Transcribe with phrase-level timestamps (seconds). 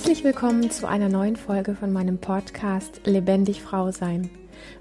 [0.00, 4.30] Herzlich willkommen zu einer neuen Folge von meinem Podcast Lebendig Frau Sein.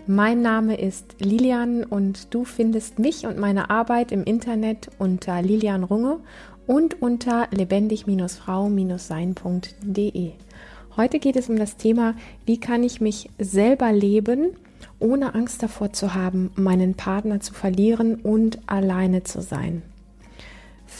[0.07, 5.84] Mein Name ist Lilian und du findest mich und meine Arbeit im Internet unter Lilian
[5.84, 6.21] Runge
[6.68, 10.32] und unter lebendig-frau-sein.de.
[10.95, 14.52] Heute geht es um das Thema, wie kann ich mich selber leben,
[14.99, 19.81] ohne Angst davor zu haben, meinen Partner zu verlieren und alleine zu sein.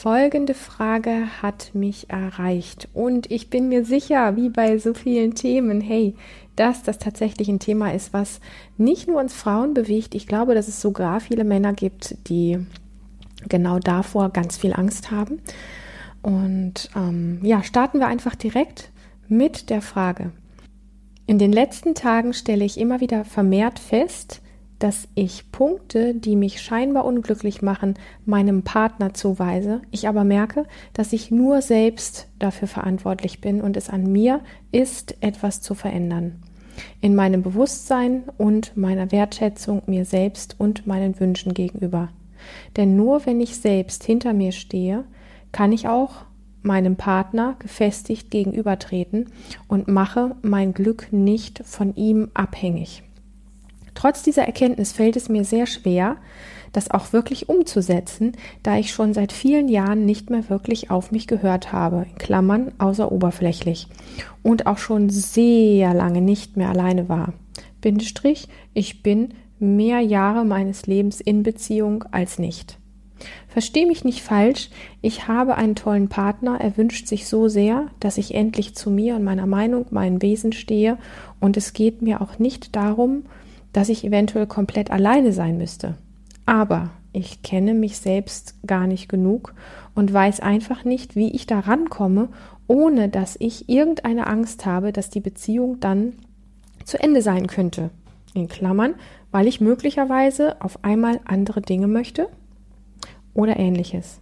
[0.00, 5.82] Folgende Frage hat mich erreicht und ich bin mir sicher, wie bei so vielen Themen,
[5.82, 6.14] hey,
[6.56, 8.40] dass das tatsächlich ein Thema ist, was
[8.78, 10.14] nicht nur uns Frauen bewegt.
[10.14, 12.64] Ich glaube, dass es sogar viele Männer gibt, die
[13.46, 15.42] genau davor ganz viel Angst haben.
[16.22, 18.92] Und ähm, ja, starten wir einfach direkt
[19.28, 20.32] mit der Frage.
[21.26, 24.40] In den letzten Tagen stelle ich immer wieder vermehrt fest,
[24.80, 30.64] dass ich Punkte, die mich scheinbar unglücklich machen, meinem Partner zuweise, ich aber merke,
[30.94, 34.40] dass ich nur selbst dafür verantwortlich bin und es an mir
[34.72, 36.42] ist, etwas zu verändern.
[37.02, 42.08] In meinem Bewusstsein und meiner Wertschätzung mir selbst und meinen Wünschen gegenüber.
[42.78, 45.04] Denn nur wenn ich selbst hinter mir stehe,
[45.52, 46.24] kann ich auch
[46.62, 49.26] meinem Partner gefestigt gegenübertreten
[49.68, 53.02] und mache mein Glück nicht von ihm abhängig.
[53.94, 56.16] Trotz dieser Erkenntnis fällt es mir sehr schwer,
[56.72, 58.32] das auch wirklich umzusetzen,
[58.62, 62.72] da ich schon seit vielen Jahren nicht mehr wirklich auf mich gehört habe, in Klammern
[62.78, 63.88] außer oberflächlich,
[64.42, 67.32] und auch schon sehr lange nicht mehr alleine war.
[67.80, 72.78] Bindestrich, ich bin mehr Jahre meines Lebens in Beziehung als nicht.
[73.48, 74.70] Versteh mich nicht falsch,
[75.02, 79.16] ich habe einen tollen Partner, er wünscht sich so sehr, dass ich endlich zu mir
[79.16, 80.98] und meiner Meinung, meinem Wesen stehe,
[81.40, 83.24] und es geht mir auch nicht darum,
[83.72, 85.96] dass ich eventuell komplett alleine sein müsste.
[86.46, 89.54] Aber ich kenne mich selbst gar nicht genug
[89.94, 92.28] und weiß einfach nicht, wie ich da rankomme,
[92.66, 96.14] ohne dass ich irgendeine Angst habe, dass die Beziehung dann
[96.84, 97.90] zu Ende sein könnte.
[98.32, 98.94] In Klammern,
[99.32, 102.28] weil ich möglicherweise auf einmal andere Dinge möchte
[103.34, 104.20] oder ähnliches.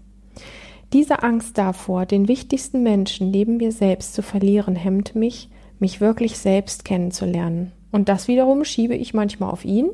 [0.95, 6.39] Diese Angst davor, den wichtigsten Menschen neben mir selbst zu verlieren, hemmt mich, mich wirklich
[6.39, 7.73] selbst kennenzulernen.
[7.91, 9.89] Und das wiederum schiebe ich manchmal auf ihn,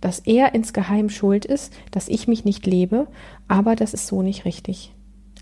[0.00, 3.06] dass er insgeheim schuld ist, dass ich mich nicht lebe,
[3.48, 4.92] aber das ist so nicht richtig.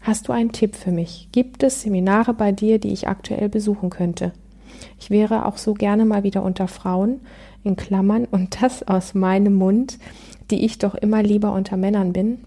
[0.01, 1.29] Hast du einen Tipp für mich?
[1.33, 4.33] Gibt es Seminare bei dir, die ich aktuell besuchen könnte?
[4.99, 7.21] Ich wäre auch so gerne mal wieder unter Frauen,
[7.65, 9.99] in Klammern, und das aus meinem Mund,
[10.51, 12.39] die ich doch immer lieber unter Männern bin,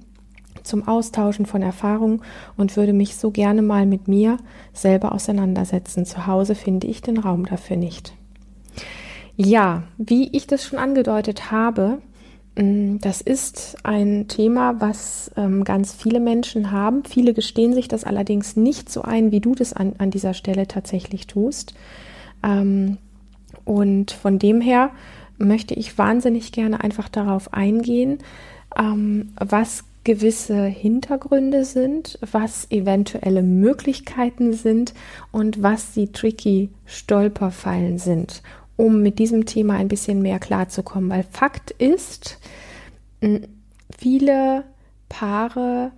[0.64, 2.22] zum Austauschen von Erfahrungen
[2.56, 4.38] und würde mich so gerne mal mit mir
[4.74, 6.06] selber auseinandersetzen.
[6.06, 8.14] Zu Hause finde ich den Raum dafür nicht.
[9.38, 12.00] Ja, wie ich das schon angedeutet habe,
[12.56, 17.04] mm, das ist ein Thema, was ähm, ganz viele Menschen haben.
[17.06, 20.68] Viele gestehen sich das allerdings nicht so ein, wie du das an, an dieser Stelle
[20.68, 21.74] tatsächlich tust.
[22.44, 22.98] Ähm,
[23.64, 24.92] und von dem her
[25.38, 28.20] möchte ich wahnsinnig gerne einfach darauf eingehen,
[28.78, 34.96] ähm, was gewisse Hintergründe sind, was eventuelle Möglichkeiten sind
[35.32, 38.42] und was die tricky Stolperfallen sind
[38.78, 41.10] um mit diesem Thema ein bisschen mehr klarzukommen.
[41.10, 42.40] Weil Fakt ist,
[43.98, 44.64] viele
[45.10, 45.92] Paare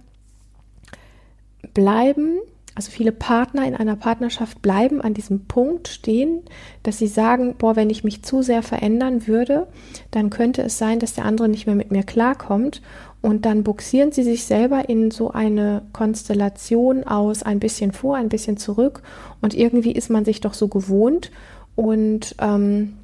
[1.74, 2.40] bleiben,
[2.76, 6.42] also viele Partner in einer Partnerschaft bleiben an diesem Punkt stehen,
[6.82, 9.68] dass sie sagen, boah, wenn ich mich zu sehr verändern würde,
[10.10, 12.82] dann könnte es sein, dass der andere nicht mehr mit mir klarkommt.
[13.22, 18.28] Und dann buxieren sie sich selber in so eine Konstellation aus, ein bisschen vor, ein
[18.28, 19.02] bisschen zurück.
[19.40, 21.32] Und irgendwie ist man sich doch so gewohnt
[21.76, 22.98] und, ähm,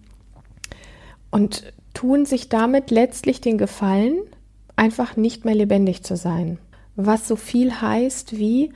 [1.31, 4.17] und tun sich damit letztlich den Gefallen,
[4.75, 6.57] einfach nicht mehr lebendig zu sein.
[6.95, 8.71] Was so viel heißt wie,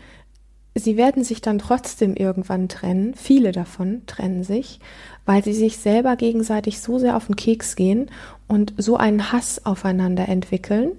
[0.76, 4.80] sie werden sich dann trotzdem irgendwann trennen, viele davon trennen sich,
[5.26, 8.10] weil sie sich selber gegenseitig so sehr auf den Keks gehen
[8.48, 10.94] und so einen Hass aufeinander entwickeln.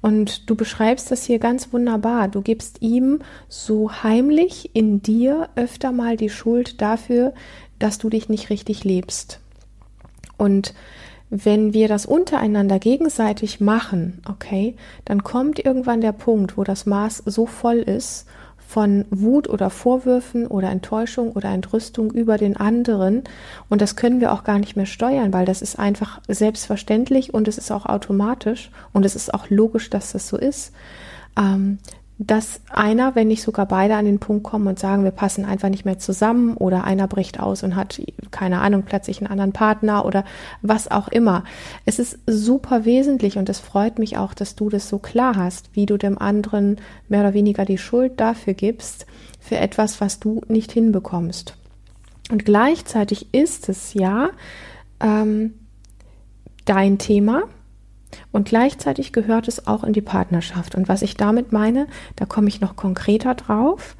[0.00, 2.28] Und du beschreibst das hier ganz wunderbar.
[2.28, 7.34] Du gibst ihm so heimlich in dir öfter mal die Schuld dafür,
[7.78, 9.40] dass du dich nicht richtig lebst.
[10.36, 10.74] Und
[11.30, 17.22] wenn wir das untereinander gegenseitig machen, okay, dann kommt irgendwann der Punkt, wo das Maß
[17.26, 18.26] so voll ist
[18.66, 23.22] von Wut oder Vorwürfen oder Enttäuschung oder Entrüstung über den anderen.
[23.68, 27.46] Und das können wir auch gar nicht mehr steuern, weil das ist einfach selbstverständlich und
[27.46, 30.72] es ist auch automatisch und es ist auch logisch, dass das so ist.
[31.38, 31.78] Ähm,
[32.18, 35.68] dass einer, wenn nicht sogar beide an den Punkt kommen und sagen, wir passen einfach
[35.68, 38.00] nicht mehr zusammen oder einer bricht aus und hat,
[38.30, 40.24] keine Ahnung, plötzlich einen anderen Partner oder
[40.62, 41.42] was auch immer.
[41.84, 45.70] Es ist super wesentlich und es freut mich auch, dass du das so klar hast,
[45.74, 46.76] wie du dem anderen
[47.08, 49.06] mehr oder weniger die Schuld dafür gibst,
[49.40, 51.56] für etwas, was du nicht hinbekommst.
[52.30, 54.30] Und gleichzeitig ist es ja
[55.00, 55.54] ähm,
[56.64, 57.42] dein Thema
[58.32, 60.74] und gleichzeitig gehört es auch in die Partnerschaft.
[60.74, 63.96] Und was ich damit meine, da komme ich noch konkreter drauf.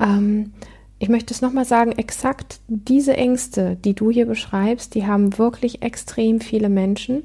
[0.00, 0.52] Ähm,
[0.98, 5.82] ich möchte es nochmal sagen, exakt diese Ängste, die du hier beschreibst, die haben wirklich
[5.82, 7.24] extrem viele Menschen.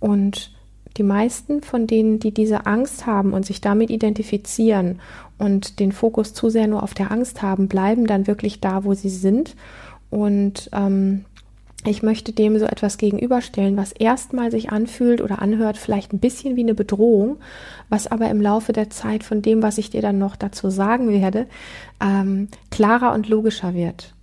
[0.00, 0.52] Und
[0.96, 5.00] die meisten von denen, die diese Angst haben und sich damit identifizieren
[5.38, 8.94] und den Fokus zu sehr nur auf der Angst haben, bleiben dann wirklich da, wo
[8.94, 9.56] sie sind.
[10.10, 11.24] Und ähm,
[11.84, 16.54] ich möchte dem so etwas gegenüberstellen, was erstmal sich anfühlt oder anhört, vielleicht ein bisschen
[16.54, 17.38] wie eine Bedrohung,
[17.88, 21.10] was aber im Laufe der Zeit von dem, was ich dir dann noch dazu sagen
[21.10, 21.46] werde,
[22.00, 24.14] ähm, klarer und logischer wird.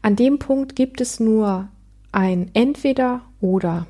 [0.00, 1.68] An dem Punkt gibt es nur
[2.12, 3.86] ein Entweder oder.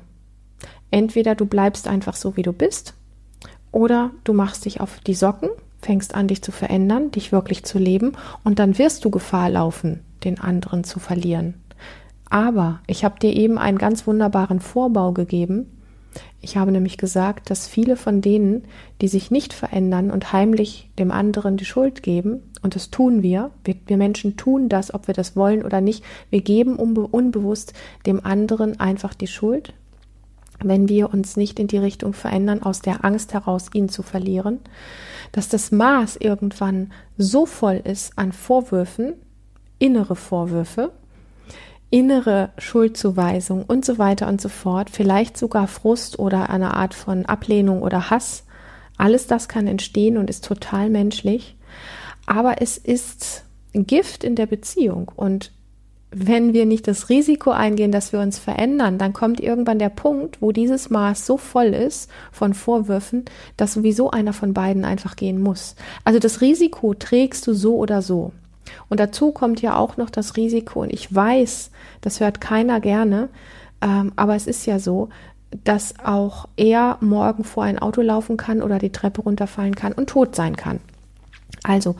[0.91, 2.95] Entweder du bleibst einfach so, wie du bist,
[3.71, 5.49] oder du machst dich auf die Socken,
[5.81, 8.13] fängst an, dich zu verändern, dich wirklich zu leben,
[8.43, 11.55] und dann wirst du Gefahr laufen, den anderen zu verlieren.
[12.35, 15.71] Aber ich habe dir eben einen ganz wunderbaren Vorbau gegeben.
[16.41, 18.65] Ich habe nämlich gesagt, dass viele von denen,
[18.99, 23.51] die sich nicht verändern und heimlich dem anderen die Schuld geben, und das tun wir,
[23.63, 27.71] wir, wir Menschen tun das, ob wir das wollen oder nicht, wir geben unbe unbewusst
[28.05, 29.73] dem anderen einfach die Schuld,
[30.61, 34.59] wenn wir uns nicht in die Richtung verändern, aus der Angst heraus, ihn zu verlieren,
[35.31, 39.13] dass das Maß irgendwann so voll ist an Vorwürfen,
[39.79, 40.91] innere Vorwürfe,
[41.89, 47.25] innere Schuldzuweisung und so weiter und so fort, vielleicht sogar Frust oder eine Art von
[47.25, 48.43] Ablehnung oder Hass.
[48.97, 51.55] Alles das kann entstehen und ist total menschlich.
[52.25, 53.43] Aber es ist
[53.73, 55.51] Gift in der Beziehung und
[56.17, 60.41] wenn wir nicht das Risiko eingehen, dass wir uns verändern, dann kommt irgendwann der Punkt,
[60.41, 63.25] wo dieses Maß so voll ist von Vorwürfen,
[63.57, 65.75] dass sowieso einer von beiden einfach gehen muss.
[66.05, 68.31] Also das Risiko trägst du so oder so.
[68.89, 71.71] Und dazu kommt ja auch noch das Risiko, und ich weiß,
[72.01, 73.29] das hört keiner gerne,
[73.81, 75.09] ähm, aber es ist ja so,
[75.63, 80.09] dass auch er morgen vor ein Auto laufen kann oder die Treppe runterfallen kann und
[80.09, 80.79] tot sein kann.
[81.63, 81.95] Also,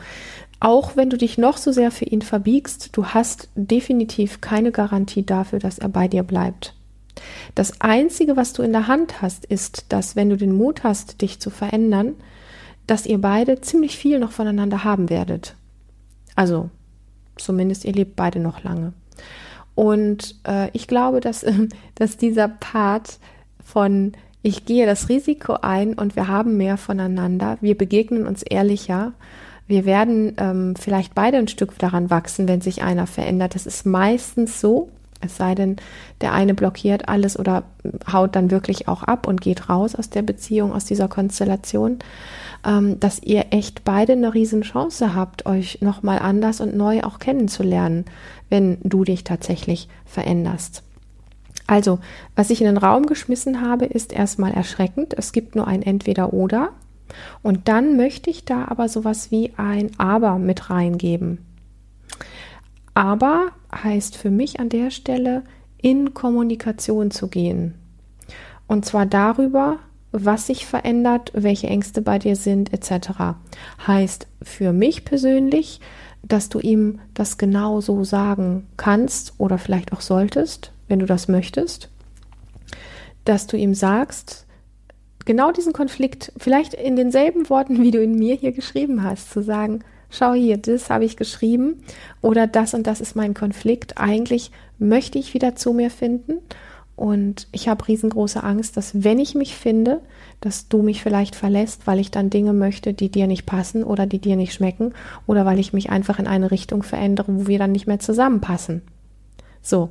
[0.60, 5.24] auch wenn du dich noch so sehr für ihn verbiegst, du hast definitiv keine Garantie
[5.24, 6.74] dafür, dass er bei dir bleibt.
[7.54, 11.22] Das Einzige, was du in der Hand hast, ist, dass wenn du den Mut hast,
[11.22, 12.14] dich zu verändern,
[12.86, 15.56] dass ihr beide ziemlich viel noch voneinander haben werdet.
[16.36, 16.70] Also
[17.36, 18.92] zumindest ihr lebt beide noch lange.
[19.74, 21.44] Und äh, ich glaube, dass,
[21.96, 23.18] dass dieser Part
[23.64, 24.12] von
[24.42, 29.12] ich gehe das Risiko ein und wir haben mehr voneinander, wir begegnen uns ehrlicher,
[29.66, 33.56] wir werden ähm, vielleicht beide ein Stück daran wachsen, wenn sich einer verändert.
[33.56, 34.88] Das ist meistens so,
[35.20, 35.76] es sei denn,
[36.20, 37.64] der eine blockiert alles oder
[38.12, 41.98] haut dann wirklich auch ab und geht raus aus der Beziehung, aus dieser Konstellation
[42.66, 48.04] ähm, dass ihr echt beide eine Riesenchance habt, euch nochmal anders und neu auch kennenzulernen,
[48.50, 50.82] wenn du dich tatsächlich veränderst.
[51.68, 52.00] Also,
[52.34, 55.14] was ich in den Raum geschmissen habe, ist erstmal erschreckend.
[55.16, 56.70] Es gibt nur ein Entweder-Oder.
[57.42, 61.38] Und dann möchte ich da aber sowas wie ein Aber mit reingeben.
[62.94, 65.44] Aber heißt für mich an der Stelle,
[65.76, 67.74] in Kommunikation zu gehen.
[68.66, 69.78] Und zwar darüber,
[70.24, 73.36] was sich verändert, welche Ängste bei dir sind, etc.
[73.86, 75.80] Heißt für mich persönlich,
[76.22, 81.28] dass du ihm das genau so sagen kannst oder vielleicht auch solltest, wenn du das
[81.28, 81.88] möchtest,
[83.24, 84.46] dass du ihm sagst,
[85.24, 89.42] genau diesen Konflikt, vielleicht in denselben Worten, wie du in mir hier geschrieben hast, zu
[89.42, 89.80] sagen,
[90.10, 91.82] schau hier, das habe ich geschrieben
[92.22, 93.98] oder das und das ist mein Konflikt.
[93.98, 96.38] Eigentlich möchte ich wieder zu mir finden
[96.96, 100.00] und ich habe riesengroße Angst, dass wenn ich mich finde,
[100.40, 104.06] dass du mich vielleicht verlässt, weil ich dann Dinge möchte, die dir nicht passen oder
[104.06, 104.94] die dir nicht schmecken
[105.26, 108.80] oder weil ich mich einfach in eine Richtung verändere, wo wir dann nicht mehr zusammenpassen.
[109.60, 109.90] So,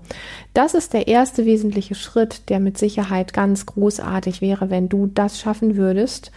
[0.53, 5.39] das ist der erste wesentliche Schritt, der mit Sicherheit ganz großartig wäre, wenn du das
[5.39, 6.31] schaffen würdest,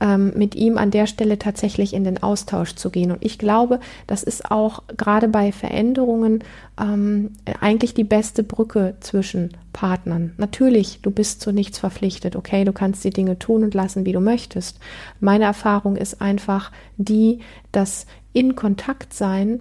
[0.00, 3.10] ähm, mit ihm an der Stelle tatsächlich in den Austausch zu gehen.
[3.10, 6.44] Und ich glaube, das ist auch gerade bei Veränderungen
[6.80, 10.32] ähm, eigentlich die beste Brücke zwischen Partnern.
[10.36, 14.12] Natürlich, du bist zu nichts verpflichtet, okay, du kannst die Dinge tun und lassen, wie
[14.12, 14.78] du möchtest.
[15.20, 17.40] Meine Erfahrung ist einfach die,
[17.72, 19.60] dass in Kontakt sein,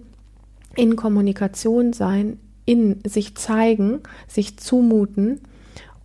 [0.76, 5.40] in Kommunikation sein, in sich zeigen, sich zumuten,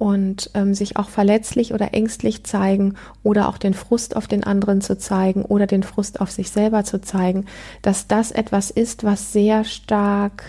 [0.02, 4.80] und ähm, sich auch verletzlich oder ängstlich zeigen oder auch den Frust auf den anderen
[4.80, 7.46] zu zeigen oder den Frust auf sich selber zu zeigen,
[7.82, 10.42] dass das etwas ist, was sehr stark,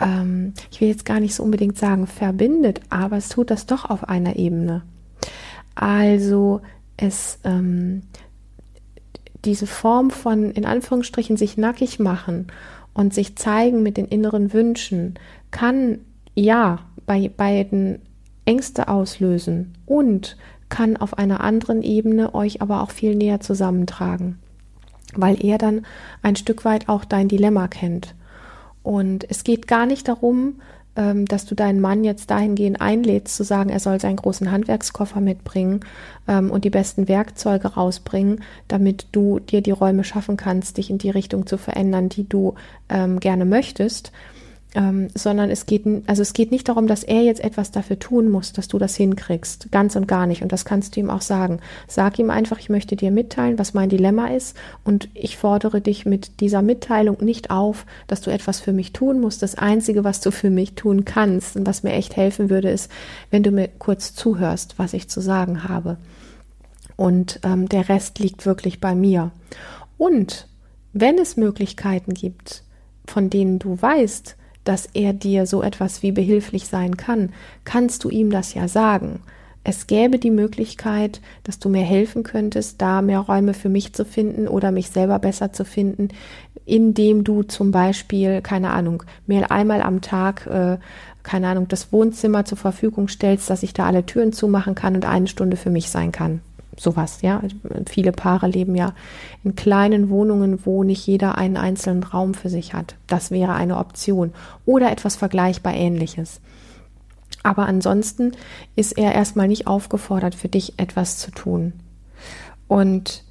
[0.00, 3.84] ähm, ich will jetzt gar nicht so unbedingt sagen verbindet, aber es tut das doch
[3.88, 4.82] auf einer Ebene.
[5.76, 6.60] Also
[6.96, 8.02] es ähm,
[9.44, 12.48] diese Form von in Anführungsstrichen sich nackig machen
[12.92, 15.14] und sich zeigen mit den inneren Wünschen
[15.52, 16.00] kann
[16.34, 18.00] ja bei beiden
[18.44, 20.36] Ängste auslösen und
[20.68, 24.38] kann auf einer anderen Ebene euch aber auch viel näher zusammentragen,
[25.14, 25.86] weil er dann
[26.22, 28.14] ein Stück weit auch dein Dilemma kennt.
[28.82, 30.56] Und es geht gar nicht darum,
[30.96, 35.20] ähm, dass du deinen Mann jetzt dahingehend einlädst, zu sagen, er soll seinen großen Handwerkskoffer
[35.20, 35.80] mitbringen
[36.28, 40.98] ähm, und die besten Werkzeuge rausbringen, damit du dir die Räume schaffen kannst, dich in
[40.98, 42.54] die Richtung zu verändern, die du
[42.88, 44.12] ähm, gerne möchtest,
[44.74, 48.28] ähm, sondern es geht, also es geht nicht darum, dass er jetzt etwas dafür tun
[48.28, 49.70] muss, dass du das hinkriegst.
[49.70, 50.42] Ganz und gar nicht.
[50.42, 51.60] Und das kannst du ihm auch sagen.
[51.86, 54.56] Sag ihm einfach, ich möchte dir mitteilen, was mein Dilemma ist.
[54.82, 59.20] Und ich fordere dich mit dieser Mitteilung nicht auf, dass du etwas für mich tun
[59.20, 59.42] musst.
[59.42, 62.90] Das Einzige, was du für mich tun kannst und was mir echt helfen würde, ist,
[63.30, 65.98] wenn du mir kurz zuhörst, was ich zu sagen habe.
[66.96, 69.30] Und ähm, der Rest liegt wirklich bei mir.
[69.98, 70.48] Und
[70.92, 72.62] wenn es Möglichkeiten gibt,
[73.06, 77.32] von denen du weißt, dass er dir so etwas wie behilflich sein kann,
[77.64, 79.20] kannst du ihm das ja sagen.
[79.62, 84.04] Es gäbe die Möglichkeit, dass du mir helfen könntest, da mehr Räume für mich zu
[84.04, 86.08] finden oder mich selber besser zu finden,
[86.66, 90.78] indem du zum Beispiel, keine Ahnung, mir einmal am Tag, äh,
[91.22, 95.06] keine Ahnung, das Wohnzimmer zur Verfügung stellst, dass ich da alle Türen zumachen kann und
[95.06, 96.40] eine Stunde für mich sein kann
[96.76, 97.42] sowas, ja.
[97.86, 98.94] Viele Paare leben ja
[99.42, 102.96] in kleinen Wohnungen, wo nicht jeder einen einzelnen Raum für sich hat.
[103.06, 104.32] Das wäre eine Option.
[104.66, 106.40] Oder etwas vergleichbar ähnliches.
[107.42, 108.32] Aber ansonsten
[108.74, 111.74] ist er erstmal nicht aufgefordert, für dich etwas zu tun.
[112.68, 113.24] Und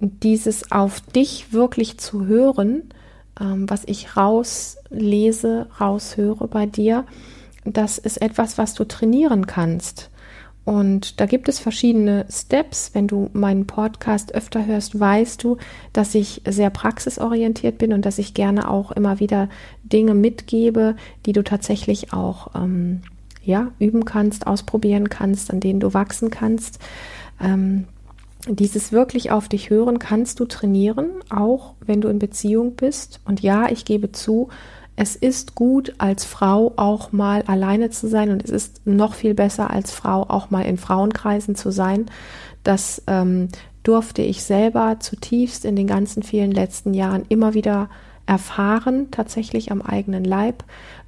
[0.00, 2.84] dieses auf dich wirklich zu hören,
[3.38, 7.04] ähm, was ich rauslese, raushöre bei dir,
[7.64, 10.09] das ist etwas, was du trainieren kannst.
[10.70, 12.92] Und da gibt es verschiedene Steps.
[12.92, 15.56] Wenn du meinen Podcast öfter hörst, weißt du,
[15.92, 19.48] dass ich sehr praxisorientiert bin und dass ich gerne auch immer wieder
[19.82, 20.94] Dinge mitgebe,
[21.26, 23.00] die du tatsächlich auch ähm,
[23.42, 26.78] ja, üben kannst, ausprobieren kannst, an denen du wachsen kannst.
[27.40, 27.86] Ähm,
[28.48, 33.18] dieses wirklich auf dich hören kannst du trainieren, auch wenn du in Beziehung bist.
[33.24, 34.50] Und ja, ich gebe zu,
[35.00, 39.32] es ist gut, als Frau auch mal alleine zu sein und es ist noch viel
[39.32, 42.04] besser, als Frau auch mal in Frauenkreisen zu sein.
[42.64, 43.48] Das ähm,
[43.82, 47.88] durfte ich selber zutiefst in den ganzen vielen letzten Jahren immer wieder
[48.26, 50.64] erfahren, tatsächlich am eigenen Leib,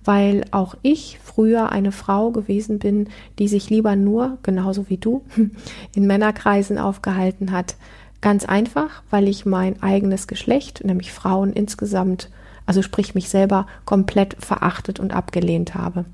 [0.07, 5.23] weil auch ich früher eine Frau gewesen bin, die sich lieber nur, genauso wie du,
[5.95, 7.77] in Männerkreisen aufgehalten hat.
[8.23, 12.31] Ganz einfach, weil ich mein eigenes Geschlecht, nämlich Frauen insgesamt,
[12.67, 16.05] also sprich mich selber komplett verachtet und abgelehnt habe.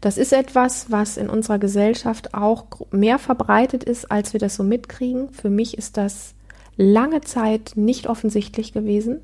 [0.00, 4.62] Das ist etwas, was in unserer Gesellschaft auch mehr verbreitet ist, als wir das so
[4.62, 5.30] mitkriegen.
[5.30, 6.34] Für mich ist das
[6.76, 9.20] lange Zeit nicht offensichtlich gewesen.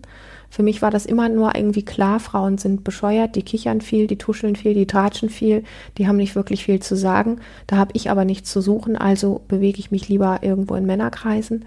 [0.48, 4.18] Für mich war das immer nur irgendwie klar, Frauen sind bescheuert, die kichern viel, die
[4.18, 5.64] tuscheln viel, die tratschen viel,
[5.96, 7.40] die haben nicht wirklich viel zu sagen.
[7.66, 11.64] Da habe ich aber nichts zu suchen, also bewege ich mich lieber irgendwo in Männerkreisen.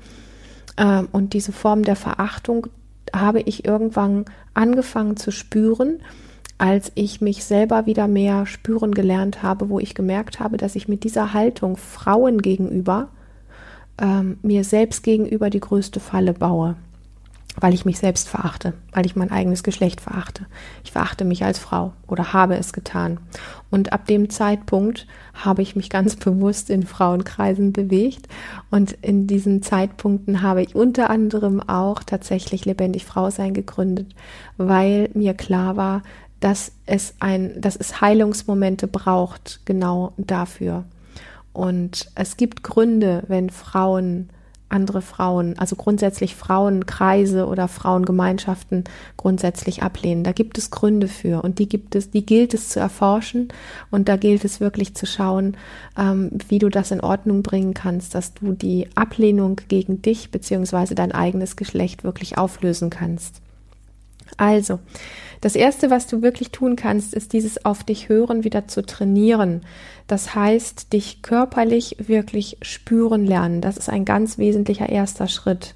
[0.77, 2.67] Ähm, und diese Form der Verachtung,
[3.19, 5.99] habe ich irgendwann angefangen zu spüren,
[6.57, 10.87] als ich mich selber wieder mehr spüren gelernt habe, wo ich gemerkt habe, dass ich
[10.87, 13.09] mit dieser Haltung Frauen gegenüber
[14.01, 16.75] ähm, mir selbst gegenüber die größte Falle baue
[17.59, 20.45] weil ich mich selbst verachte, weil ich mein eigenes Geschlecht verachte.
[20.83, 23.19] Ich verachte mich als Frau oder habe es getan.
[23.69, 28.27] Und ab dem Zeitpunkt habe ich mich ganz bewusst in Frauenkreisen bewegt.
[28.71, 34.13] Und in diesen Zeitpunkten habe ich unter anderem auch tatsächlich lebendig Frau sein gegründet,
[34.57, 36.03] weil mir klar war,
[36.39, 40.83] dass es ein, dass es Heilungsmomente braucht, genau dafür.
[41.53, 44.29] Und es gibt Gründe, wenn Frauen
[44.69, 48.83] andere Frauen, also grundsätzlich Frauenkreise oder Frauengemeinschaften
[49.15, 50.23] grundsätzlich ablehnen.
[50.23, 53.49] Da gibt es Gründe für und die gibt es, die gilt es zu erforschen
[53.91, 55.55] und da gilt es wirklich zu schauen,
[55.97, 60.95] ähm, wie du das in Ordnung bringen kannst, dass du die Ablehnung gegen dich beziehungsweise
[60.95, 63.44] dein eigenes Geschlecht wirklich auflösen kannst.
[64.37, 64.79] Also,
[65.41, 69.61] das erste, was du wirklich tun kannst, ist dieses auf dich hören wieder zu trainieren.
[70.07, 73.61] Das heißt, dich körperlich wirklich spüren lernen.
[73.61, 75.75] Das ist ein ganz wesentlicher erster Schritt.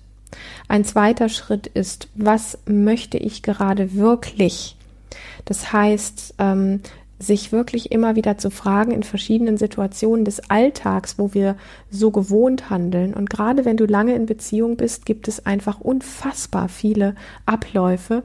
[0.67, 4.75] Ein zweiter Schritt ist, was möchte ich gerade wirklich?
[5.45, 6.81] Das heißt, ähm,
[7.19, 11.57] sich wirklich immer wieder zu fragen in verschiedenen Situationen des Alltags, wo wir
[11.91, 13.13] so gewohnt handeln.
[13.13, 17.15] Und gerade wenn du lange in Beziehung bist, gibt es einfach unfassbar viele
[17.45, 18.23] Abläufe,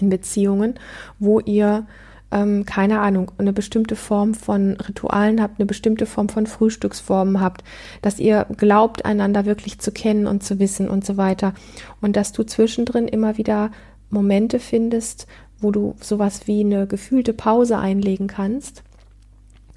[0.00, 0.74] in Beziehungen,
[1.18, 1.86] wo ihr
[2.34, 7.62] ähm, keine Ahnung, eine bestimmte Form von Ritualen habt, eine bestimmte Form von Frühstücksformen habt,
[8.02, 11.54] dass ihr glaubt, einander wirklich zu kennen und zu wissen und so weiter.
[12.02, 13.70] Und dass du zwischendrin immer wieder
[14.10, 15.26] Momente findest,
[15.60, 18.82] wo du sowas wie eine gefühlte Pause einlegen kannst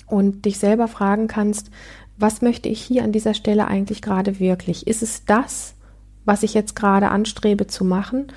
[0.07, 1.69] und dich selber fragen kannst,
[2.17, 4.87] was möchte ich hier an dieser Stelle eigentlich gerade wirklich?
[4.87, 5.75] Ist es das,
[6.27, 8.27] was ich jetzt gerade anstrebe zu machen,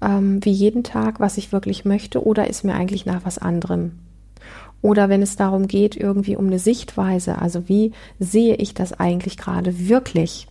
[0.00, 3.98] ähm, wie jeden Tag, was ich wirklich möchte, oder ist mir eigentlich nach was anderem?
[4.80, 9.36] Oder wenn es darum geht, irgendwie um eine Sichtweise, also wie sehe ich das eigentlich
[9.36, 10.46] gerade wirklich?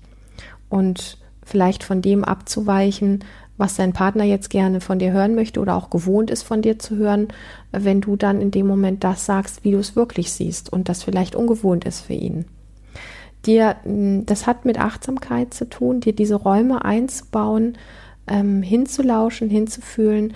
[0.69, 3.23] Und vielleicht von dem abzuweichen,
[3.57, 6.77] was dein Partner jetzt gerne von dir hören möchte oder auch gewohnt ist von dir
[6.77, 7.29] zu hören,
[7.71, 11.03] wenn du dann in dem Moment das sagst, wie du es wirklich siehst und das
[11.03, 12.45] vielleicht ungewohnt ist für ihn.
[13.46, 17.77] Dir, hm, das hat mit Achtsamkeit zu tun, dir diese Räume einzubauen,
[18.27, 20.34] ähm, hinzulauschen, hinzufühlen.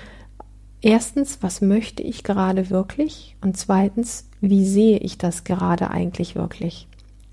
[0.81, 3.35] Erstens, was möchte ich gerade wirklich?
[3.41, 6.87] Und zweitens, wie sehe ich das gerade eigentlich wirklich?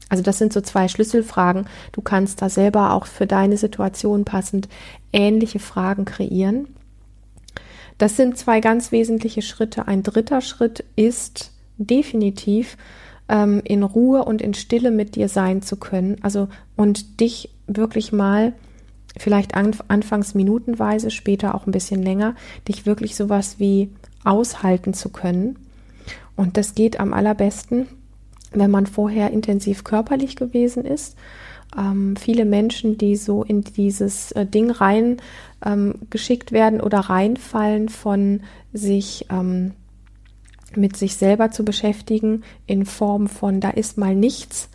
[0.09, 1.67] Also das sind so zwei Schlüsselfragen.
[1.93, 4.69] Du kannst da selber auch für deine Situation passend
[5.13, 6.69] ähnliche Fragen kreieren.
[7.99, 9.89] Das sind zwei ganz wesentliche Schritte.
[9.89, 12.77] Ein dritter Schritt ist definitiv
[13.29, 16.17] ähm, in Ruhe und in Stille mit dir sein zu können.
[16.23, 18.53] Also und dich wirklich mal
[19.17, 22.35] vielleicht an, anfangs minutenweise, später auch ein bisschen länger,
[22.67, 23.91] dich wirklich sowas wie
[24.25, 25.57] aushalten zu können.
[26.37, 27.89] Und das geht am allerbesten,
[28.53, 31.17] wenn man vorher intensiv körperlich gewesen ist.
[31.77, 35.19] Ähm, viele Menschen, die so in dieses äh, Ding rein
[35.65, 38.41] ähm, geschickt werden oder reinfallen von
[38.73, 39.73] sich ähm,
[40.77, 44.69] mit sich selber zu beschäftigen in Form von da ist mal nichts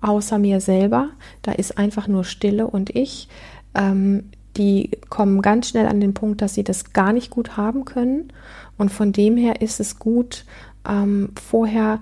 [0.00, 1.10] außer mir selber,
[1.42, 3.28] da ist einfach nur Stille und ich.
[3.74, 7.84] Ähm, die kommen ganz schnell an den Punkt, dass sie das gar nicht gut haben
[7.84, 8.32] können.
[8.76, 10.44] Und von dem her ist es gut,
[10.88, 12.00] ähm, vorher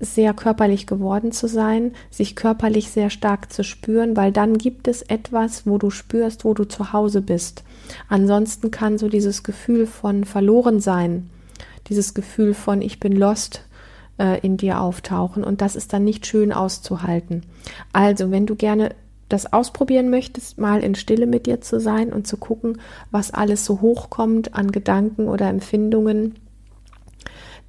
[0.00, 5.02] sehr körperlich geworden zu sein, sich körperlich sehr stark zu spüren, weil dann gibt es
[5.02, 7.64] etwas, wo du spürst, wo du zu Hause bist.
[8.08, 11.30] Ansonsten kann so dieses Gefühl von verloren sein,
[11.88, 13.64] dieses Gefühl von ich bin lost
[14.18, 17.42] äh, in dir auftauchen und das ist dann nicht schön auszuhalten.
[17.92, 18.94] Also, wenn du gerne
[19.28, 23.64] das ausprobieren möchtest, mal in Stille mit dir zu sein und zu gucken, was alles
[23.64, 26.36] so hochkommt an Gedanken oder Empfindungen,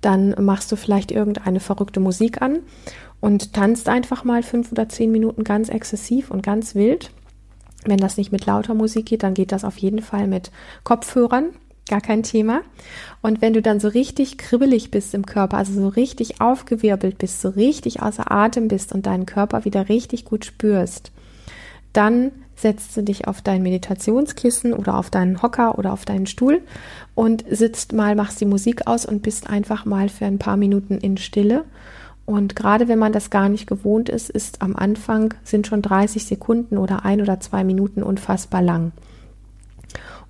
[0.02, 2.60] dann machst du vielleicht irgendeine verrückte Musik an
[3.20, 7.12] und tanzt einfach mal fünf oder zehn Minuten ganz exzessiv und ganz wild.
[7.86, 10.52] Wenn das nicht mit lauter Musik geht, dann geht das auf jeden Fall mit
[10.84, 11.50] Kopfhörern.
[11.90, 12.62] Gar kein Thema.
[13.24, 17.42] Und wenn du dann so richtig kribbelig bist im Körper, also so richtig aufgewirbelt bist,
[17.42, 21.12] so richtig außer Atem bist und deinen Körper wieder richtig gut spürst,
[21.92, 26.62] dann setzt du dich auf dein Meditationskissen oder auf deinen Hocker oder auf deinen Stuhl
[27.16, 31.00] und sitzt mal, machst die Musik aus und bist einfach mal für ein paar Minuten
[31.00, 31.66] in Stille.
[32.28, 36.24] Und gerade wenn man das gar nicht gewohnt ist, ist am Anfang sind schon 30
[36.24, 38.92] Sekunden oder ein oder zwei Minuten unfassbar lang.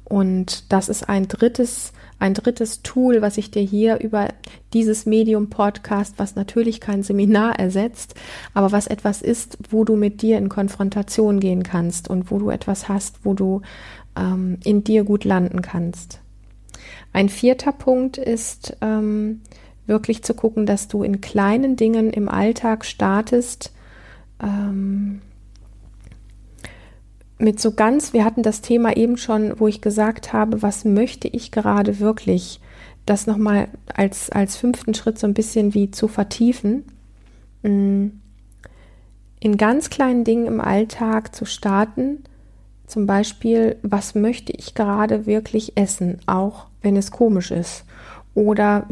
[0.10, 4.28] Und das ist ein drittes ein drittes Tool, was ich dir hier über
[4.74, 8.14] dieses Medium Podcast, was natürlich kein Seminar ersetzt,
[8.54, 12.50] aber was etwas ist, wo du mit dir in Konfrontation gehen kannst und wo du
[12.50, 13.62] etwas hast, wo du
[14.18, 16.20] ähm, in dir gut landen kannst.
[17.14, 19.42] Ein vierter Punkt ist ähm,
[19.88, 23.72] wirklich zu gucken, dass du in kleinen Dingen im Alltag startest,
[24.44, 25.22] ähm,
[27.40, 31.28] mit so ganz, wir hatten das Thema eben schon, wo ich gesagt habe, was möchte
[31.28, 32.60] ich gerade wirklich,
[33.06, 36.84] das nochmal als, als fünften Schritt so ein bisschen wie zu vertiefen.
[37.64, 38.08] Mm.
[39.42, 42.26] In ganz kleinen Dingen im Alltag zu starten,
[42.86, 47.86] zum Beispiel, was möchte ich gerade wirklich essen, auch wenn es komisch ist?
[48.36, 48.86] Oder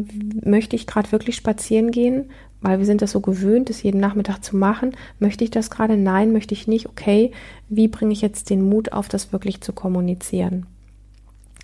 [0.43, 2.29] möchte ich gerade wirklich spazieren gehen?
[2.61, 4.95] Weil wir sind das so gewöhnt, es jeden Nachmittag zu machen.
[5.19, 5.95] Möchte ich das gerade?
[5.97, 6.87] Nein, möchte ich nicht.
[6.87, 7.31] Okay,
[7.69, 10.65] wie bringe ich jetzt den Mut auf, das wirklich zu kommunizieren?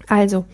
[0.08, 0.46] Also,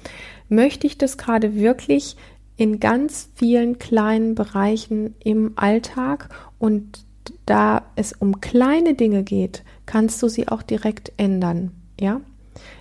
[0.47, 2.15] möchte ich das gerade wirklich
[2.56, 7.06] in ganz vielen kleinen Bereichen im Alltag und
[7.45, 11.71] da es um kleine Dinge geht, kannst du sie auch direkt ändern.
[11.99, 12.21] Ja?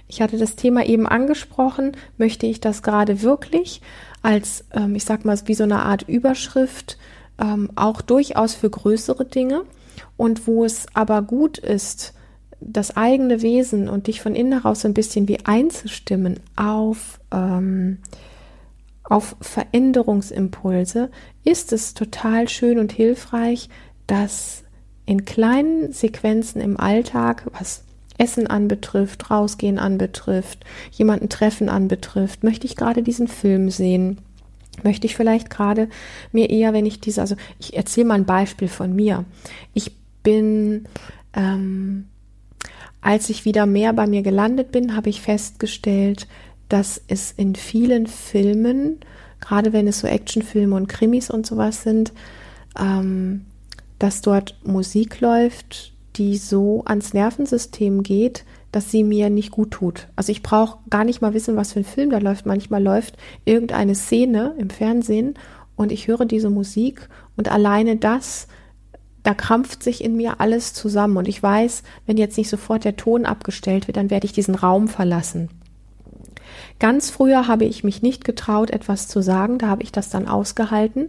[0.08, 1.92] Ich hatte das Thema eben angesprochen.
[2.16, 3.80] Möchte ich das gerade wirklich
[4.22, 6.98] als, ähm, ich sag mal, wie so eine Art Überschrift
[7.38, 9.62] ähm, auch durchaus für größere Dinge.
[10.16, 12.14] Und wo es aber gut ist,
[12.60, 17.98] das eigene Wesen und dich von innen heraus ein bisschen wie einzustimmen auf, ähm,
[19.04, 21.10] auf Veränderungsimpulse,
[21.44, 23.68] ist es total schön und hilfreich,
[24.06, 24.64] dass
[25.06, 27.84] in kleinen Sequenzen im Alltag, was
[28.18, 34.18] Essen anbetrifft, rausgehen anbetrifft, jemanden treffen anbetrifft, möchte ich gerade diesen Film sehen,
[34.84, 35.88] möchte ich vielleicht gerade
[36.32, 39.24] mir eher, wenn ich diese, also ich erzähle mal ein Beispiel von mir.
[39.74, 40.84] Ich bin,
[41.34, 42.06] ähm,
[43.00, 46.26] als ich wieder mehr bei mir gelandet bin, habe ich festgestellt,
[46.68, 48.98] dass es in vielen Filmen,
[49.40, 52.12] gerade wenn es so Actionfilme und Krimis und sowas sind,
[52.78, 53.46] ähm,
[53.98, 58.44] dass dort Musik läuft, die so ans Nervensystem geht,
[58.78, 60.06] dass sie mir nicht gut tut.
[60.14, 62.46] Also ich brauche gar nicht mal wissen, was für ein Film da läuft.
[62.46, 65.34] Manchmal läuft irgendeine Szene im Fernsehen
[65.74, 68.46] und ich höre diese Musik und alleine das,
[69.24, 72.94] da krampft sich in mir alles zusammen und ich weiß, wenn jetzt nicht sofort der
[72.94, 75.48] Ton abgestellt wird, dann werde ich diesen Raum verlassen.
[76.78, 80.28] Ganz früher habe ich mich nicht getraut, etwas zu sagen, da habe ich das dann
[80.28, 81.08] ausgehalten,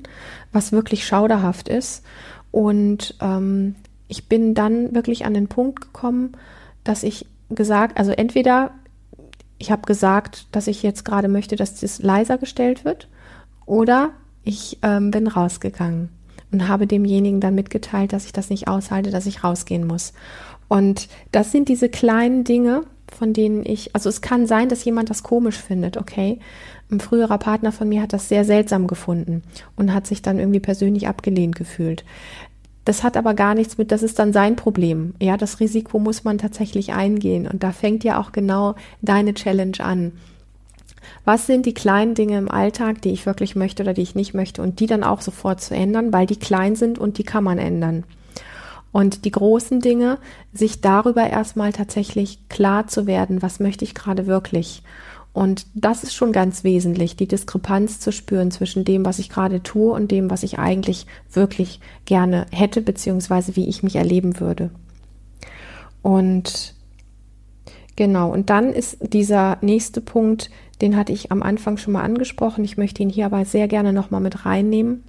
[0.52, 2.04] was wirklich schauderhaft ist.
[2.50, 3.76] Und ähm,
[4.08, 6.32] ich bin dann wirklich an den Punkt gekommen,
[6.84, 8.72] dass ich gesagt, also entweder
[9.58, 13.10] ich habe gesagt, dass ich jetzt gerade möchte, dass das leiser gestellt wird,
[13.66, 14.12] oder
[14.44, 16.10] ich ähm, bin rausgegangen
[16.52, 20.14] und habe demjenigen dann mitgeteilt, dass ich das nicht aushalte, dass ich rausgehen muss.
[20.68, 22.84] Und das sind diese kleinen Dinge,
[23.16, 26.40] von denen ich, also es kann sein, dass jemand das komisch findet, okay.
[26.92, 29.44] Ein früherer Partner von mir hat das sehr seltsam gefunden
[29.76, 32.04] und hat sich dann irgendwie persönlich abgelehnt gefühlt.
[32.90, 35.14] Das hat aber gar nichts mit, das ist dann sein Problem.
[35.22, 37.48] Ja, das Risiko muss man tatsächlich eingehen.
[37.48, 38.74] Und da fängt ja auch genau
[39.04, 40.14] deine Challenge an.
[41.24, 44.34] Was sind die kleinen Dinge im Alltag, die ich wirklich möchte oder die ich nicht
[44.34, 47.44] möchte und die dann auch sofort zu ändern, weil die klein sind und die kann
[47.44, 48.06] man ändern.
[48.92, 50.18] Und die großen Dinge,
[50.52, 54.82] sich darüber erstmal tatsächlich klar zu werden, was möchte ich gerade wirklich.
[55.32, 59.62] Und das ist schon ganz wesentlich, die Diskrepanz zu spüren zwischen dem, was ich gerade
[59.62, 64.72] tue und dem, was ich eigentlich wirklich gerne hätte, beziehungsweise wie ich mich erleben würde.
[66.02, 66.74] Und
[67.96, 70.50] genau, und dann ist dieser nächste Punkt,
[70.82, 73.94] den hatte ich am Anfang schon mal angesprochen, ich möchte ihn hier aber sehr gerne
[73.94, 75.04] nochmal mit reinnehmen,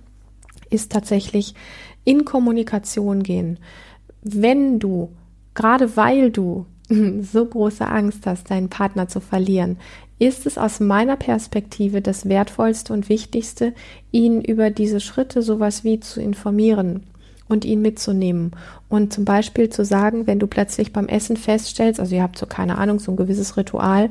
[0.68, 1.54] ist tatsächlich
[2.04, 3.58] in Kommunikation gehen.
[4.22, 5.10] Wenn du,
[5.54, 6.66] gerade weil du
[7.22, 9.78] so große Angst hast, deinen Partner zu verlieren,
[10.18, 13.72] ist es aus meiner Perspektive das Wertvollste und Wichtigste,
[14.10, 17.04] ihn über diese Schritte sowas wie zu informieren
[17.48, 18.52] und ihn mitzunehmen.
[18.88, 22.46] Und zum Beispiel zu sagen, wenn du plötzlich beim Essen feststellst, also ihr habt so
[22.46, 24.10] keine Ahnung, so ein gewisses Ritual,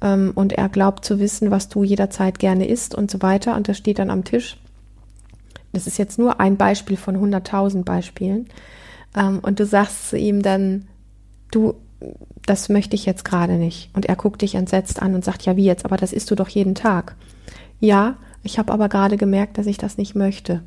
[0.00, 3.68] ähm, und er glaubt zu wissen, was du jederzeit gerne isst und so weiter, und
[3.68, 4.58] das steht dann am Tisch,
[5.72, 8.48] das ist jetzt nur ein Beispiel von 100.000 Beispielen,
[9.16, 10.86] ähm, und du sagst zu ihm dann,
[11.50, 11.74] du,
[12.46, 13.90] das möchte ich jetzt gerade nicht.
[13.94, 16.34] Und er guckt dich entsetzt an und sagt, ja, wie jetzt, aber das isst du
[16.34, 17.16] doch jeden Tag.
[17.80, 20.62] Ja, ich habe aber gerade gemerkt, dass ich das nicht möchte.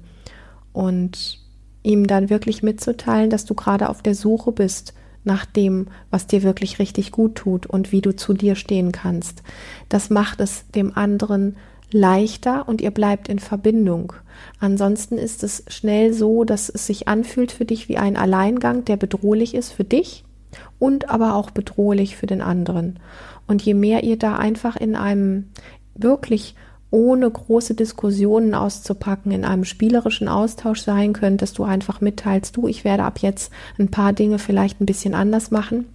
[0.73, 1.39] Und
[1.83, 4.93] ihm dann wirklich mitzuteilen, dass du gerade auf der Suche bist
[5.23, 9.41] nach dem, was dir wirklich richtig gut tut und wie du zu dir stehen kannst.
[9.89, 11.57] Das macht es dem anderen
[11.91, 14.13] leichter und ihr bleibt in Verbindung.
[14.59, 18.97] Ansonsten ist es schnell so, dass es sich anfühlt für dich wie ein Alleingang, der
[18.97, 20.24] bedrohlich ist für dich
[20.79, 22.99] und aber auch bedrohlich für den anderen.
[23.47, 25.49] Und je mehr ihr da einfach in einem
[25.95, 26.55] wirklich
[26.91, 32.67] ohne große Diskussionen auszupacken, in einem spielerischen Austausch sein könnt, dass du einfach mitteilst, du,
[32.67, 35.85] ich werde ab jetzt ein paar Dinge vielleicht ein bisschen anders machen.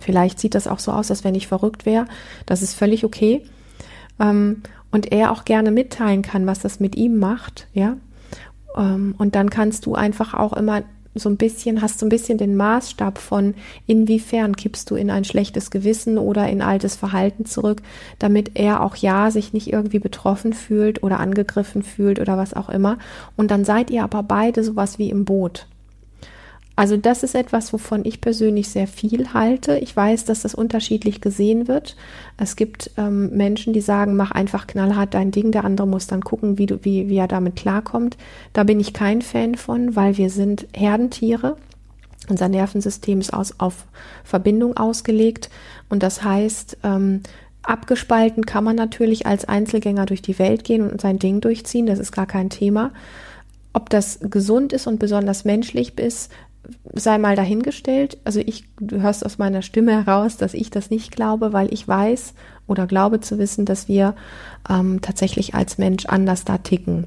[0.00, 2.06] Vielleicht sieht das auch so aus, als wenn ich verrückt wäre.
[2.46, 3.42] Das ist völlig okay.
[4.18, 7.96] Ähm, und er auch gerne mitteilen kann, was das mit ihm macht, ja.
[8.76, 10.82] Ähm, und dann kannst du einfach auch immer
[11.18, 13.54] so ein bisschen, hast so ein bisschen den Maßstab von,
[13.86, 17.82] inwiefern kippst du in ein schlechtes Gewissen oder in altes Verhalten zurück,
[18.18, 22.68] damit er auch ja sich nicht irgendwie betroffen fühlt oder angegriffen fühlt oder was auch
[22.68, 22.98] immer.
[23.36, 25.66] Und dann seid ihr aber beide sowas wie im Boot.
[26.78, 29.78] Also das ist etwas, wovon ich persönlich sehr viel halte.
[29.78, 31.96] Ich weiß, dass das unterschiedlich gesehen wird.
[32.36, 36.22] Es gibt ähm, Menschen, die sagen, mach einfach knallhart dein Ding, der andere muss dann
[36.22, 38.16] gucken, wie, du, wie, wie er damit klarkommt.
[38.52, 41.56] Da bin ich kein Fan von, weil wir sind Herdentiere.
[42.28, 43.84] Unser Nervensystem ist aus, auf
[44.22, 45.50] Verbindung ausgelegt
[45.88, 47.22] und das heißt, ähm,
[47.64, 51.98] abgespalten kann man natürlich als Einzelgänger durch die Welt gehen und sein Ding durchziehen, das
[51.98, 52.92] ist gar kein Thema.
[53.72, 56.32] Ob das gesund ist und besonders menschlich ist,
[56.94, 58.18] sei mal dahingestellt.
[58.24, 61.86] Also ich, du hörst aus meiner Stimme heraus, dass ich das nicht glaube, weil ich
[61.86, 62.34] weiß
[62.66, 64.14] oder glaube zu wissen, dass wir
[64.68, 67.06] ähm, tatsächlich als Mensch anders da ticken.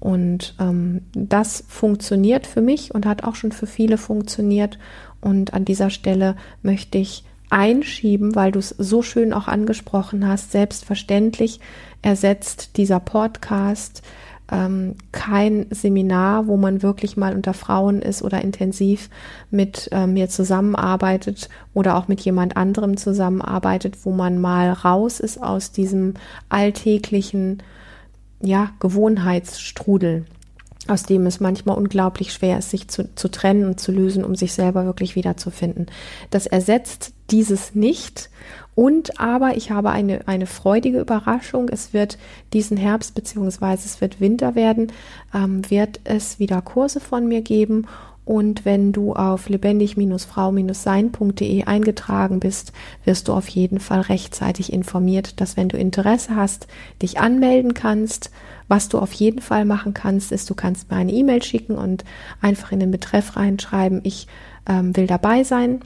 [0.00, 4.78] Und ähm, das funktioniert für mich und hat auch schon für viele funktioniert.
[5.20, 10.52] Und an dieser Stelle möchte ich einschieben, weil du es so schön auch angesprochen hast.
[10.52, 11.60] Selbstverständlich
[12.02, 14.02] ersetzt dieser Podcast
[14.50, 19.10] ähm, kein Seminar, wo man wirklich mal unter Frauen ist oder intensiv
[19.50, 25.42] mit äh, mir zusammenarbeitet oder auch mit jemand anderem zusammenarbeitet, wo man mal raus ist
[25.42, 26.14] aus diesem
[26.48, 27.62] alltäglichen,
[28.40, 30.26] ja, Gewohnheitsstrudel
[30.88, 34.36] aus dem es manchmal unglaublich schwer ist, sich zu, zu trennen und zu lösen, um
[34.36, 35.86] sich selber wirklich wiederzufinden.
[36.30, 38.30] Das ersetzt dieses nicht
[38.76, 41.68] Und aber ich habe eine, eine freudige Überraschung.
[41.68, 42.16] Es wird
[42.52, 44.92] diesen Herbst beziehungsweise es wird Winter werden,
[45.34, 47.88] ähm, wird es wieder Kurse von mir geben
[48.26, 52.72] und wenn du auf lebendig-frau-sein.de eingetragen bist,
[53.04, 56.66] wirst du auf jeden Fall rechtzeitig informiert, dass wenn du Interesse hast,
[57.00, 58.32] dich anmelden kannst.
[58.66, 62.04] Was du auf jeden Fall machen kannst, ist, du kannst mir eine E-Mail schicken und
[62.40, 64.26] einfach in den Betreff reinschreiben, ich
[64.68, 65.82] ähm, will dabei sein.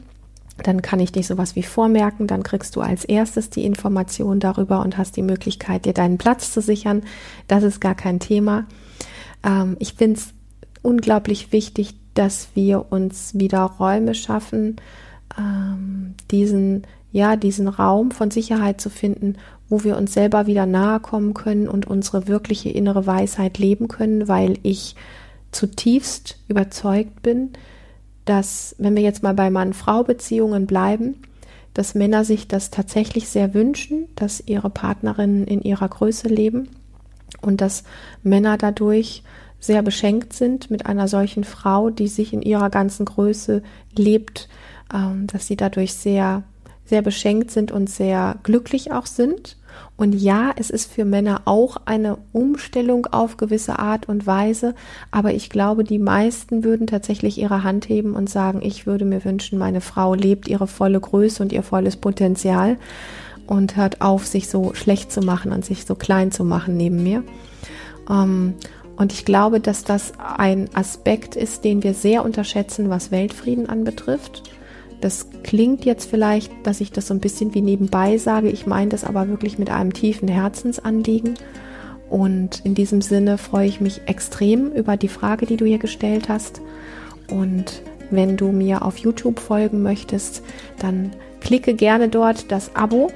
[0.62, 4.80] Dann kann ich dich sowas wie vormerken, dann kriegst du als erstes die Information darüber
[4.80, 7.02] und hast die Möglichkeit, dir deinen Platz zu sichern.
[7.48, 8.66] Das ist gar kein Thema.
[9.44, 10.34] Ähm, ich finde es
[10.82, 14.76] unglaublich wichtig, dass wir uns wieder Räume schaffen,
[15.38, 19.36] ähm, diesen, ja, diesen Raum von Sicherheit zu finden,
[19.68, 24.26] wo wir uns selber wieder nahe kommen können und unsere wirkliche innere Weisheit leben können,
[24.28, 24.96] weil ich
[25.52, 27.50] zutiefst überzeugt bin,
[28.30, 31.16] dass, wenn wir jetzt mal bei Mann-Frau-Beziehungen bleiben,
[31.74, 36.68] dass Männer sich das tatsächlich sehr wünschen, dass ihre Partnerinnen in ihrer Größe leben
[37.40, 37.82] und dass
[38.22, 39.24] Männer dadurch
[39.58, 43.64] sehr beschenkt sind mit einer solchen Frau, die sich in ihrer ganzen Größe
[43.96, 44.48] lebt,
[44.94, 46.44] ähm, dass sie dadurch sehr,
[46.84, 49.56] sehr beschenkt sind und sehr glücklich auch sind.
[49.96, 54.74] Und ja, es ist für Männer auch eine Umstellung auf gewisse Art und Weise,
[55.10, 59.24] aber ich glaube, die meisten würden tatsächlich ihre Hand heben und sagen, ich würde mir
[59.24, 62.78] wünschen, meine Frau lebt ihre volle Größe und ihr volles Potenzial
[63.46, 67.02] und hört auf, sich so schlecht zu machen und sich so klein zu machen neben
[67.02, 67.24] mir.
[68.08, 68.54] Ähm,
[68.96, 74.42] und ich glaube, dass das ein Aspekt ist, den wir sehr unterschätzen, was Weltfrieden anbetrifft.
[75.00, 78.50] Das klingt jetzt vielleicht, dass ich das so ein bisschen wie nebenbei sage.
[78.50, 81.34] Ich meine das aber wirklich mit einem tiefen Herzensanliegen.
[82.08, 86.28] Und in diesem Sinne freue ich mich extrem über die Frage, die du hier gestellt
[86.28, 86.60] hast.
[87.30, 90.42] Und wenn du mir auf YouTube folgen möchtest,
[90.78, 93.10] dann klicke gerne dort das Abo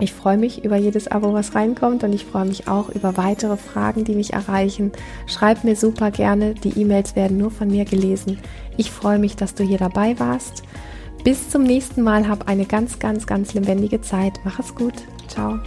[0.00, 3.56] ich freue mich über jedes Abo, was reinkommt und ich freue mich auch über weitere
[3.56, 4.90] Fragen, die mich erreichen.
[5.26, 8.38] Schreib mir super gerne, die E-Mails werden nur von mir gelesen.
[8.76, 10.64] Ich freue mich, dass du hier dabei warst.
[11.24, 14.38] Bis zum nächsten Mal, hab eine ganz, ganz, ganz lebendige Zeit.
[14.44, 14.94] Mach es gut.
[15.26, 15.58] Ciao.